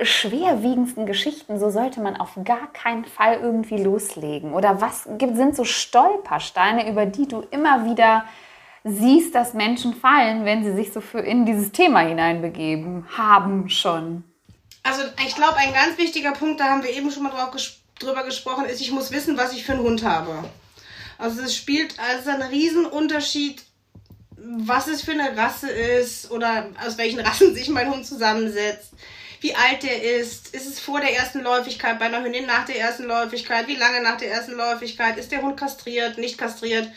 [0.03, 4.53] schwerwiegendsten Geschichten, so sollte man auf gar keinen Fall irgendwie loslegen?
[4.53, 8.25] Oder was gibt, sind so Stolpersteine, über die du immer wieder
[8.85, 14.25] siehst, dass Menschen fallen, wenn sie sich so für in dieses Thema hineinbegeben haben schon?
[14.83, 17.79] Also ich glaube, ein ganz wichtiger Punkt, da haben wir eben schon mal drauf ges
[17.99, 20.45] drüber gesprochen, ist, ich muss wissen, was ich für einen Hund habe.
[21.17, 23.63] Also es spielt also einen Riesenunterschied,
[24.37, 28.93] was es für eine Rasse ist oder aus welchen Rassen sich mein Hund zusammensetzt,
[29.41, 32.79] wie alt der ist, ist es vor der ersten Läufigkeit bei einer Hündin, nach der
[32.79, 36.89] ersten Läufigkeit, wie lange nach der ersten Läufigkeit, ist der Hund kastriert, nicht kastriert,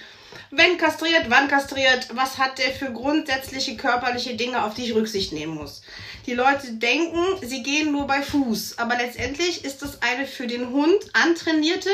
[0.51, 5.33] wenn kastriert, wann kastriert, was hat der für grundsätzliche körperliche Dinge, auf die ich Rücksicht
[5.33, 5.81] nehmen muss.
[6.25, 10.69] Die Leute denken, sie gehen nur bei Fuß, aber letztendlich ist das eine für den
[10.69, 11.89] Hund antrainierte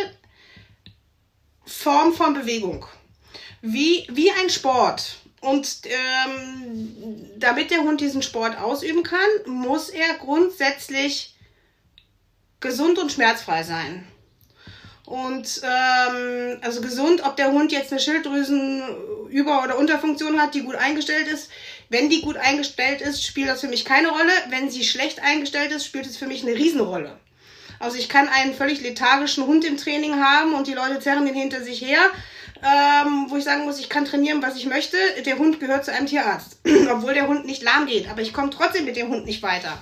[1.66, 2.86] Form von Bewegung.
[3.62, 5.18] Wie, wie ein Sport.
[5.46, 11.36] Und ähm, damit der Hund diesen Sport ausüben kann, muss er grundsätzlich
[12.60, 14.08] gesund und schmerzfrei sein.
[15.06, 20.76] Und ähm, also gesund, ob der Hund jetzt eine Schilddrüsenüber- oder Unterfunktion hat, die gut
[20.76, 21.52] eingestellt ist.
[21.90, 24.32] Wenn die gut eingestellt ist, spielt das für mich keine Rolle.
[24.50, 27.20] Wenn sie schlecht eingestellt ist, spielt es für mich eine Riesenrolle.
[27.78, 31.36] Also ich kann einen völlig lethargischen Hund im Training haben und die Leute zerren den
[31.36, 32.02] hinter sich her,
[32.64, 34.98] ähm, wo ich sagen muss, ich kann trainieren, was ich möchte.
[35.26, 36.60] Der Hund gehört zu einem Tierarzt,
[36.92, 39.78] obwohl der Hund nicht lahm geht, aber ich komme trotzdem mit dem Hund nicht weiter.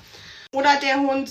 [0.51, 1.29] Oder der Hund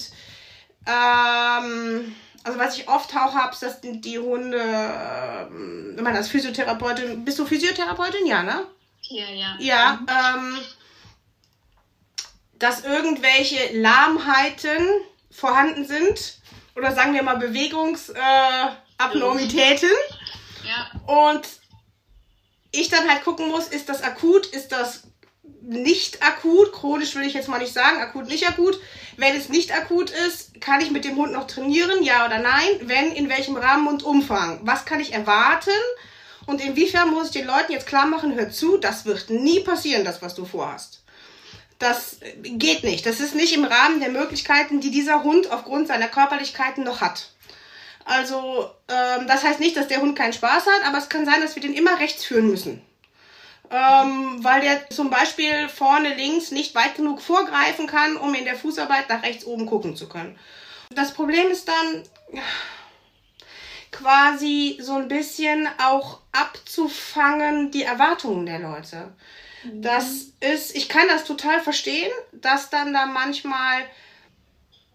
[0.87, 6.27] ähm, also was ich oft auch habe, ist, dass die Hunde, ähm, wenn man als
[6.29, 8.27] Physiotherapeutin, bist du Physiotherapeutin?
[8.27, 8.67] Ja, ne?
[9.03, 9.57] Ja, ja.
[9.61, 10.59] Ja, ähm,
[12.59, 14.89] dass irgendwelche Lahmheiten
[15.31, 16.39] vorhanden sind
[16.75, 19.89] oder sagen wir mal Bewegungsabnormitäten.
[19.89, 19.93] Äh,
[20.73, 21.15] ja.
[21.15, 21.47] Und
[22.71, 25.05] ich dann halt gucken muss, ist das akut, ist das
[25.61, 28.81] nicht akut, chronisch will ich jetzt mal nicht sagen, akut, nicht akut.
[29.17, 32.69] Wenn es nicht akut ist, kann ich mit dem Hund noch trainieren, ja oder nein?
[32.83, 34.61] Wenn, in welchem Rahmen und Umfang?
[34.63, 35.71] Was kann ich erwarten?
[36.47, 40.05] Und inwiefern muss ich den Leuten jetzt klar machen, hör zu, das wird nie passieren,
[40.05, 41.05] das, was du vorhast.
[41.79, 43.07] Das geht nicht.
[43.07, 47.32] Das ist nicht im Rahmen der Möglichkeiten, die dieser Hund aufgrund seiner Körperlichkeiten noch hat.
[48.05, 51.41] Also, ähm, das heißt nicht, dass der Hund keinen Spaß hat, aber es kann sein,
[51.41, 52.83] dass wir den immer rechts führen müssen
[53.73, 58.55] ähm, weil der zum Beispiel vorne links nicht weit genug vorgreifen kann, um in der
[58.57, 60.39] Fußarbeit nach rechts oben gucken zu können.
[60.91, 62.03] Das Problem ist dann
[63.91, 69.15] quasi so ein bisschen auch abzufangen die Erwartungen der Leute.
[69.65, 69.81] Mhm.
[69.81, 73.85] Das ist, ich kann das total verstehen, dass dann da manchmal,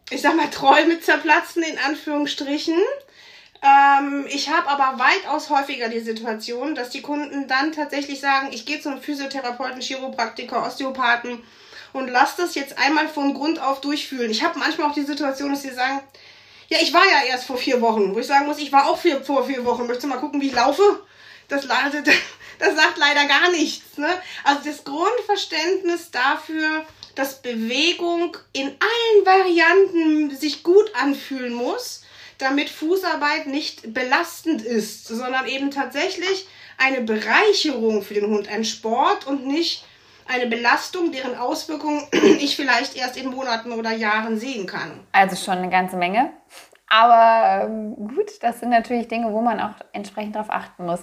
[0.10, 2.78] ich sag mal, Träume zerplatzen, in Anführungsstrichen.
[3.62, 8.66] Ähm, ich habe aber weitaus häufiger die Situation, dass die Kunden dann tatsächlich sagen, ich
[8.66, 11.44] gehe zu einem Physiotherapeuten, Chiropraktiker, Osteopathen
[11.94, 14.30] und lass das jetzt einmal von Grund auf durchfühlen.
[14.30, 16.02] Ich habe manchmal auch die Situation, dass sie sagen,
[16.70, 18.98] ja, ich war ja erst vor vier Wochen, wo ich sagen muss, ich war auch
[18.98, 19.84] vier, vor vier Wochen.
[19.84, 21.06] Möchtest du mal gucken, wie ich laufe?
[21.48, 21.66] Das,
[22.60, 23.98] das sagt leider gar nichts.
[23.98, 24.10] Ne?
[24.44, 26.86] Also das Grundverständnis dafür,
[27.18, 32.04] dass Bewegung in allen Varianten sich gut anfühlen muss,
[32.38, 39.26] damit Fußarbeit nicht belastend ist, sondern eben tatsächlich eine Bereicherung für den Hund, ein Sport
[39.26, 39.84] und nicht
[40.28, 45.00] eine Belastung, deren Auswirkungen ich vielleicht erst in Monaten oder Jahren sehen kann.
[45.12, 46.32] Also schon eine ganze Menge.
[46.88, 51.02] Aber ähm, gut, das sind natürlich Dinge, wo man auch entsprechend darauf achten muss.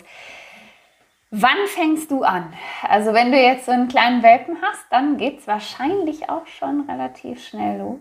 [1.37, 2.57] Wann fängst du an?
[2.83, 6.89] Also wenn du jetzt so einen kleinen Welpen hast, dann geht es wahrscheinlich auch schon
[6.89, 7.99] relativ schnell los.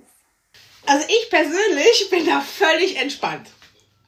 [0.85, 3.49] Also ich persönlich bin da völlig entspannt.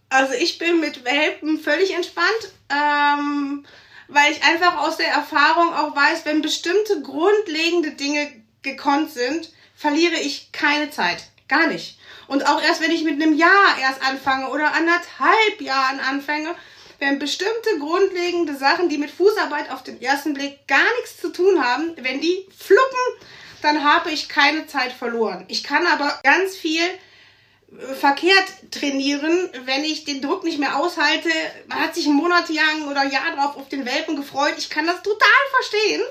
[0.09, 2.53] Also ich bin mit Welpen völlig entspannt.
[2.69, 3.65] Ähm,
[4.07, 10.17] weil ich einfach aus der Erfahrung auch weiß, wenn bestimmte grundlegende Dinge gekonnt sind, verliere
[10.17, 11.31] ich keine Zeit.
[11.47, 11.99] Gar nicht.
[12.27, 16.53] Und auch erst, wenn ich mit einem Jahr erst anfange oder anderthalb Jahren anfange,
[16.99, 21.63] wenn bestimmte grundlegende Sachen, die mit Fußarbeit auf den ersten Blick gar nichts zu tun
[21.63, 23.27] haben, wenn die fluppen,
[23.61, 25.45] dann habe ich keine Zeit verloren.
[25.47, 31.29] Ich kann aber ganz viel äh, verkehrt trainieren, wenn ich den Druck nicht mehr aushalte.
[31.67, 34.55] Man hat sich monatelang oder Jahr drauf auf den Welpen gefreut.
[34.57, 36.01] Ich kann das total verstehen.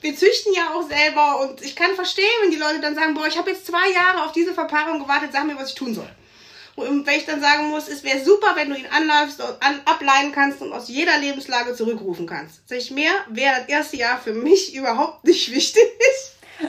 [0.00, 3.26] Wir züchten ja auch selber und ich kann verstehen, wenn die Leute dann sagen, boah,
[3.26, 6.08] ich habe jetzt zwei Jahre auf diese Verpaarung gewartet, sag mir, was ich tun soll.
[6.78, 9.80] Und wenn ich dann sagen muss, es wäre super, wenn du ihn anläufst und an,
[9.84, 12.68] ableiten kannst und aus jeder Lebenslage zurückrufen kannst.
[12.68, 15.82] Sag ich mehr, wäre das erste Jahr für mich überhaupt nicht wichtig.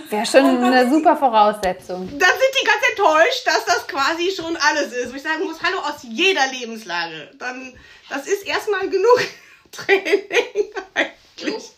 [0.10, 2.08] Wäre schon eine super Voraussetzung.
[2.10, 5.12] Dann sind die ganz enttäuscht, dass das quasi schon alles ist.
[5.12, 7.32] Wo ich sagen muss, hallo aus jeder Lebenslage.
[7.38, 7.74] Dann,
[8.10, 9.20] das ist erstmal genug
[9.72, 11.72] Training eigentlich.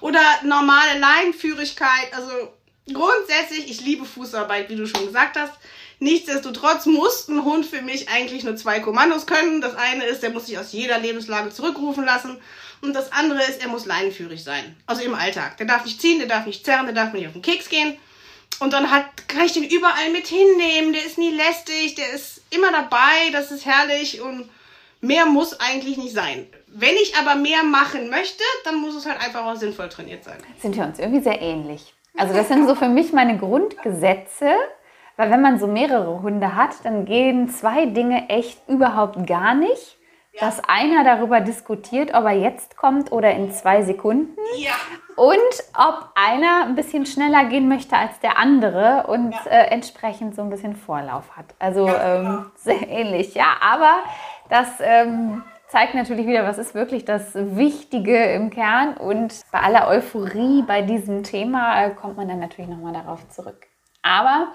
[0.00, 2.12] Oder normale Leinenführigkeit.
[2.12, 2.30] Also
[2.92, 5.52] grundsätzlich, ich liebe Fußarbeit, wie du schon gesagt hast.
[6.00, 9.60] Nichtsdestotrotz muss ein Hund für mich eigentlich nur zwei Kommandos können.
[9.60, 12.38] Das eine ist, der muss sich aus jeder Lebenslage zurückrufen lassen.
[12.80, 14.76] Und das andere ist, er muss leinenführig sein.
[14.86, 15.58] Also im Alltag.
[15.58, 17.98] Der darf nicht ziehen, der darf nicht zerren, der darf nicht auf den Keks gehen.
[18.60, 20.94] Und dann hat, kann ich den überall mit hinnehmen.
[20.94, 23.30] Der ist nie lästig, der ist immer dabei.
[23.32, 24.48] Das ist herrlich und
[25.02, 26.46] mehr muss eigentlich nicht sein.
[26.66, 30.38] Wenn ich aber mehr machen möchte, dann muss es halt einfach auch sinnvoll trainiert sein.
[30.62, 31.92] Sind wir uns irgendwie sehr ähnlich.
[32.16, 34.56] Also das sind so für mich meine Grundgesetze
[35.20, 39.98] weil wenn man so mehrere Hunde hat, dann gehen zwei Dinge echt überhaupt gar nicht.
[40.32, 40.46] Ja.
[40.46, 44.34] Dass einer darüber diskutiert, ob er jetzt kommt oder in zwei Sekunden.
[44.56, 44.72] Ja.
[45.16, 45.36] Und
[45.76, 49.50] ob einer ein bisschen schneller gehen möchte als der andere und ja.
[49.50, 51.54] äh, entsprechend so ein bisschen Vorlauf hat.
[51.58, 52.42] Also ähm, genau.
[52.54, 53.58] sehr ähnlich, ja.
[53.60, 53.98] Aber
[54.48, 58.96] das ähm, zeigt natürlich wieder, was ist wirklich das Wichtige im Kern.
[58.96, 63.66] Und bei aller Euphorie bei diesem Thema äh, kommt man dann natürlich nochmal darauf zurück.
[64.02, 64.54] Aber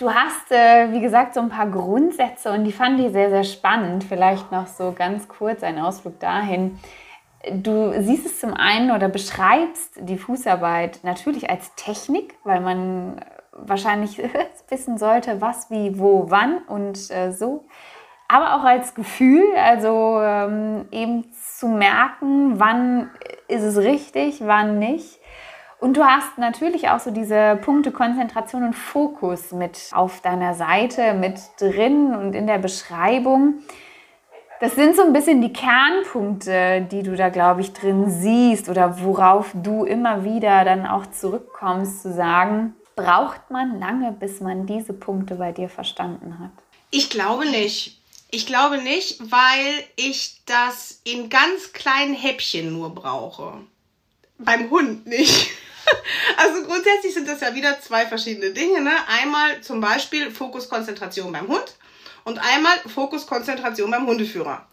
[0.00, 3.44] Du hast, äh, wie gesagt, so ein paar Grundsätze und die fand ich sehr, sehr
[3.44, 4.02] spannend.
[4.02, 6.78] Vielleicht noch so ganz kurz ein Ausflug dahin.
[7.52, 13.20] Du siehst es zum einen oder beschreibst die Fußarbeit natürlich als Technik, weil man
[13.52, 14.22] wahrscheinlich
[14.70, 17.66] wissen sollte, was, wie, wo, wann und äh, so.
[18.26, 23.10] Aber auch als Gefühl, also ähm, eben zu merken, wann
[23.48, 25.19] ist es richtig, wann nicht.
[25.80, 31.14] Und du hast natürlich auch so diese Punkte Konzentration und Fokus mit auf deiner Seite,
[31.14, 33.62] mit drin und in der Beschreibung.
[34.60, 39.00] Das sind so ein bisschen die Kernpunkte, die du da, glaube ich, drin siehst oder
[39.00, 44.92] worauf du immer wieder dann auch zurückkommst, zu sagen, braucht man lange, bis man diese
[44.92, 46.50] Punkte bei dir verstanden hat?
[46.90, 48.02] Ich glaube nicht.
[48.30, 53.54] Ich glaube nicht, weil ich das in ganz kleinen Häppchen nur brauche.
[54.36, 55.50] Beim Hund nicht.
[56.36, 58.80] Also grundsätzlich sind das ja wieder zwei verschiedene Dinge.
[58.80, 58.92] Ne?
[59.08, 61.74] Einmal zum Beispiel Fokuskonzentration beim Hund
[62.24, 64.66] und einmal Fokuskonzentration beim Hundeführer.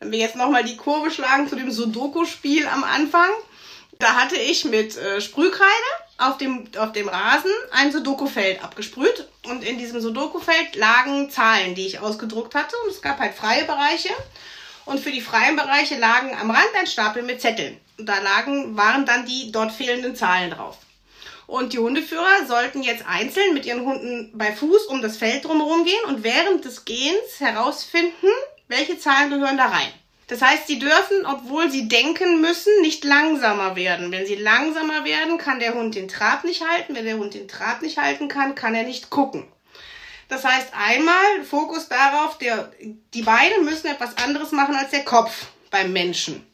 [0.00, 3.28] Wenn wir jetzt nochmal die Kurve schlagen zu dem Sudoku-Spiel am Anfang,
[3.98, 5.70] da hatte ich mit äh, Sprühkreide
[6.18, 9.28] auf dem, auf dem Rasen ein Sudoku-Feld abgesprüht.
[9.46, 12.74] Und in diesem Sudoku-Feld lagen Zahlen, die ich ausgedruckt hatte.
[12.84, 14.10] Und es gab halt freie Bereiche.
[14.86, 19.06] Und für die freien Bereiche lagen am Rand ein Stapel mit Zetteln da lagen, waren
[19.06, 20.78] dann die dort fehlenden Zahlen drauf.
[21.46, 25.84] Und die Hundeführer sollten jetzt einzeln mit ihren Hunden bei Fuß um das Feld drumherum
[25.84, 28.28] gehen und während des Gehens herausfinden,
[28.68, 29.92] welche Zahlen gehören da rein.
[30.28, 34.10] Das heißt, sie dürfen, obwohl sie denken müssen, nicht langsamer werden.
[34.12, 36.94] Wenn sie langsamer werden, kann der Hund den Trab nicht halten.
[36.94, 39.44] Wenn der Hund den Trab nicht halten kann, kann er nicht gucken.
[40.28, 42.72] Das heißt, einmal Fokus darauf, der,
[43.12, 46.46] die Beine müssen etwas anderes machen als der Kopf beim Menschen.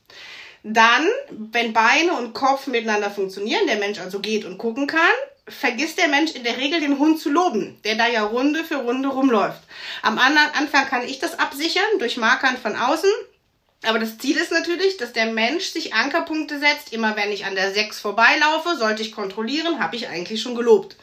[0.63, 5.01] Dann, wenn Beine und Kopf miteinander funktionieren, der Mensch also geht und gucken kann,
[5.47, 8.77] vergisst der Mensch in der Regel den Hund zu loben, der da ja Runde für
[8.77, 9.61] Runde rumläuft.
[10.03, 13.11] Am Anfang kann ich das absichern durch Markern von außen.
[13.85, 16.93] Aber das Ziel ist natürlich, dass der Mensch sich Ankerpunkte setzt.
[16.93, 20.97] Immer wenn ich an der 6 vorbeilaufe, sollte ich kontrollieren, habe ich eigentlich schon gelobt.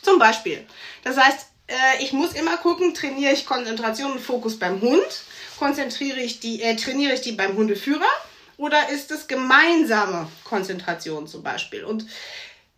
[0.00, 0.66] Zum Beispiel.
[1.04, 5.22] Das heißt, äh, ich muss immer gucken, trainiere ich Konzentration und Fokus beim Hund,
[5.58, 8.08] konzentriere ich die, äh, trainiere ich die beim Hundeführer
[8.56, 11.84] oder ist es gemeinsame Konzentration zum Beispiel?
[11.84, 12.06] Und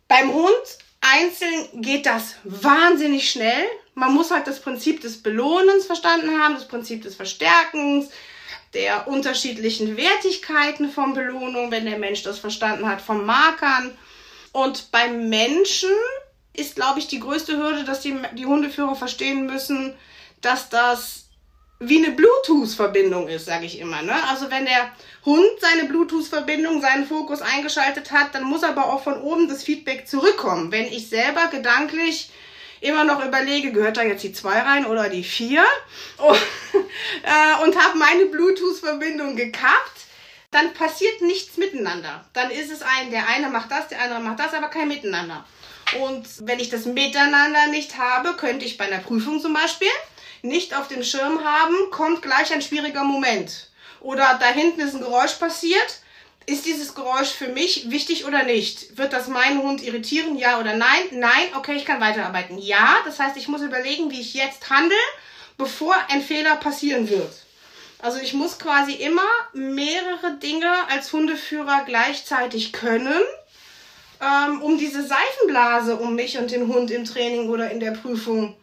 [0.07, 3.65] beim Hund einzeln geht das wahnsinnig schnell.
[3.93, 8.09] Man muss halt das Prinzip des Belohnens verstanden haben, das Prinzip des Verstärkens,
[8.73, 13.97] der unterschiedlichen Wertigkeiten von Belohnung, wenn der Mensch das verstanden hat, von Markern.
[14.51, 15.91] Und beim Menschen
[16.53, 19.95] ist, glaube ich, die größte Hürde, dass die, die Hundeführer verstehen müssen,
[20.41, 21.24] dass das
[21.79, 24.01] wie eine Bluetooth-Verbindung ist, sage ich immer.
[24.01, 24.15] Ne?
[24.29, 24.91] Also wenn der
[25.25, 30.07] Hund seine Bluetooth-Verbindung, seinen Fokus eingeschaltet hat, dann muss aber auch von oben das Feedback
[30.07, 30.71] zurückkommen.
[30.71, 32.29] Wenn ich selber gedanklich
[32.79, 35.63] immer noch überlege, gehört da jetzt die 2 rein oder die 4
[36.17, 36.37] und,
[37.23, 40.01] äh, und habe meine Bluetooth-Verbindung gekappt,
[40.51, 42.23] dann passiert nichts miteinander.
[42.31, 45.43] Dann ist es ein, der eine macht das, der andere macht das, aber kein Miteinander.
[46.01, 49.89] Und wenn ich das Miteinander nicht habe, könnte ich bei einer Prüfung zum Beispiel
[50.45, 53.69] nicht auf dem Schirm haben, kommt gleich ein schwieriger Moment.
[54.01, 55.99] Oder da hinten ist ein Geräusch passiert.
[56.47, 58.97] Ist dieses Geräusch für mich wichtig oder nicht?
[58.97, 60.37] Wird das meinen Hund irritieren?
[60.37, 61.01] Ja oder nein?
[61.11, 62.59] Nein, okay, ich kann weiterarbeiten.
[62.59, 64.95] Ja, das heißt, ich muss überlegen, wie ich jetzt handle,
[65.57, 67.33] bevor ein Fehler passieren wird.
[67.97, 73.19] Also ich muss quasi immer mehrere Dinge als Hundeführer gleichzeitig können,
[74.21, 78.55] ähm, um diese Seifenblase um mich und den Hund im Training oder in der Prüfung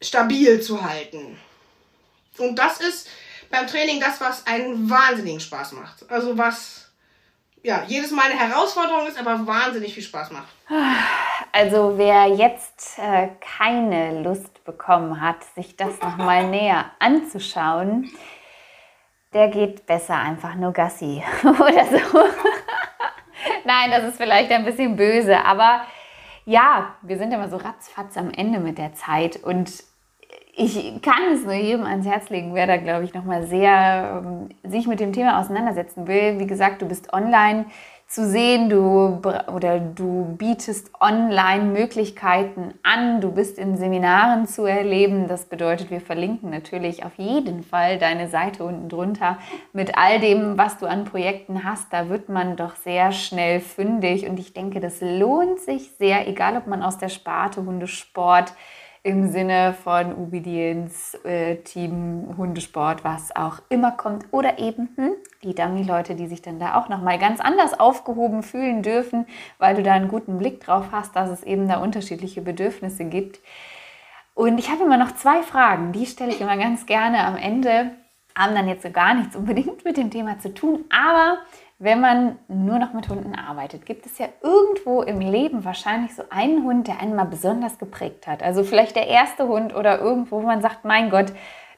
[0.00, 1.38] stabil zu halten.
[2.38, 3.08] Und das ist
[3.50, 6.10] beim Training das, was einen wahnsinnigen Spaß macht.
[6.10, 6.90] Also was
[7.62, 10.48] ja jedes Mal eine Herausforderung ist, aber wahnsinnig viel Spaß macht.
[11.52, 18.10] Also wer jetzt äh, keine Lust bekommen hat, sich das nochmal näher anzuschauen,
[19.32, 21.98] der geht besser einfach nur Gassi oder so.
[23.64, 25.82] Nein, das ist vielleicht ein bisschen böse, aber
[26.44, 29.70] ja, wir sind immer so ratzfatz am Ende mit der Zeit und
[30.58, 34.48] ich kann es nur jedem ans Herz legen, wer da, glaube ich, nochmal sehr ähm,
[34.68, 36.40] sich mit dem Thema auseinandersetzen will.
[36.40, 37.66] Wie gesagt, du bist online
[38.08, 39.20] zu sehen, du
[39.54, 45.28] oder du bietest online Möglichkeiten an, du bist in Seminaren zu erleben.
[45.28, 49.38] Das bedeutet, wir verlinken natürlich auf jeden Fall deine Seite unten drunter
[49.74, 51.92] mit all dem, was du an Projekten hast.
[51.92, 56.56] Da wird man doch sehr schnell fündig und ich denke, das lohnt sich sehr, egal
[56.56, 58.54] ob man aus der Sparte Hundesport
[59.08, 64.26] im Sinne von Obedience, äh, Team, Hundesport, was auch immer kommt.
[64.32, 68.82] Oder eben hm, die Dummy-Leute, die sich dann da auch nochmal ganz anders aufgehoben fühlen
[68.82, 69.26] dürfen,
[69.58, 73.40] weil du da einen guten Blick drauf hast, dass es eben da unterschiedliche Bedürfnisse gibt.
[74.34, 77.92] Und ich habe immer noch zwei Fragen, die stelle ich immer ganz gerne am Ende.
[78.36, 81.38] Haben dann jetzt so gar nichts unbedingt mit dem Thema zu tun, aber
[81.80, 86.24] wenn man nur noch mit Hunden arbeitet, gibt es ja irgendwo im Leben wahrscheinlich so
[86.28, 88.42] einen Hund, der einen mal besonders geprägt hat.
[88.42, 91.32] Also vielleicht der erste Hund oder irgendwo, wo man sagt, mein Gott,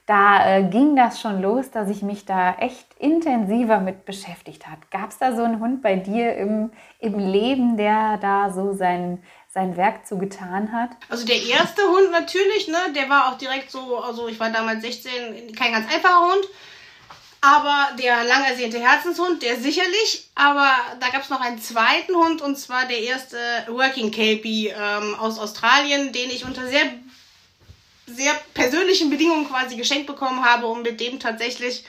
[0.07, 4.81] da äh, ging das schon los, dass ich mich da echt intensiver mit beschäftigt habe.
[4.91, 9.23] Gab es da so einen Hund bei dir im, im Leben, der da so sein,
[9.49, 10.91] sein Werk zugetan hat?
[11.11, 14.81] Also der erste Hund natürlich, ne, der war auch direkt so, also ich war damals
[14.81, 16.45] 16, kein ganz einfacher Hund.
[17.43, 20.29] Aber der lang ersehnte Herzenshund, der sicherlich.
[20.35, 25.15] Aber da gab es noch einen zweiten Hund und zwar der erste Working Kelpie ähm,
[25.15, 26.93] aus Australien, den ich unter sehr,
[28.07, 31.85] sehr persönlichen Bedingungen quasi geschenkt bekommen habe und mit dem tatsächlich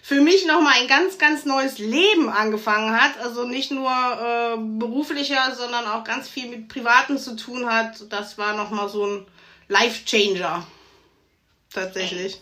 [0.00, 3.18] für mich nochmal ein ganz, ganz neues Leben angefangen hat.
[3.18, 8.10] Also nicht nur äh, beruflicher, sondern auch ganz viel mit Privaten zu tun hat.
[8.10, 9.26] Das war nochmal so ein
[9.68, 10.66] Life-Changer.
[11.74, 12.40] Tatsächlich.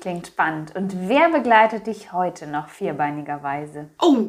[0.00, 0.74] Klingt spannend.
[0.76, 3.90] Und wer begleitet dich heute noch vierbeinigerweise?
[4.00, 4.28] Oh,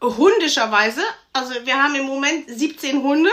[0.00, 1.02] hundischerweise.
[1.32, 3.30] Also wir haben im Moment 17 Hunde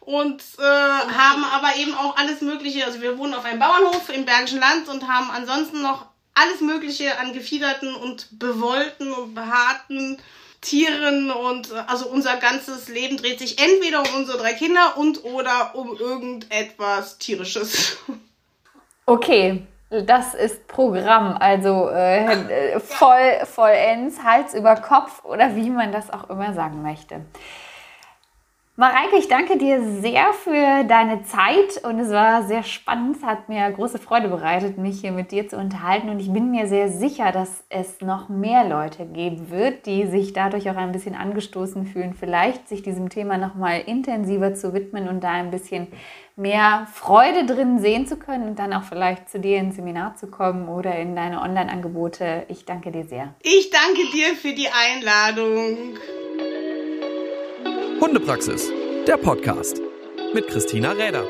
[0.00, 2.84] und äh, haben aber eben auch alles Mögliche.
[2.84, 7.18] Also wir wohnen auf einem Bauernhof im Bergischen Land und haben ansonsten noch alles Mögliche
[7.18, 10.18] an gefiederten und bewollten und behaarten
[10.60, 15.22] Tieren und äh, also unser ganzes Leben dreht sich entweder um unsere drei Kinder und
[15.24, 17.98] oder um irgendetwas tierisches.
[19.06, 19.66] Okay,
[20.02, 26.30] das ist Programm, also äh, voll, vollends, Hals über Kopf oder wie man das auch
[26.30, 27.20] immer sagen möchte.
[28.76, 33.48] Mareike, ich danke dir sehr für deine Zeit und es war sehr spannend, es hat
[33.48, 36.08] mir große Freude bereitet, mich hier mit dir zu unterhalten.
[36.08, 40.32] Und ich bin mir sehr sicher, dass es noch mehr Leute geben wird, die sich
[40.32, 45.08] dadurch auch ein bisschen angestoßen fühlen, vielleicht sich diesem Thema noch mal intensiver zu widmen
[45.08, 45.86] und da ein bisschen
[46.36, 50.26] mehr Freude drin sehen zu können und dann auch vielleicht zu dir ins Seminar zu
[50.26, 52.46] kommen oder in deine Online-Angebote.
[52.48, 53.34] Ich danke dir sehr.
[53.42, 55.96] Ich danke dir für die Einladung.
[58.00, 58.70] Hundepraxis,
[59.06, 59.80] der Podcast
[60.34, 61.24] mit Christina Räder.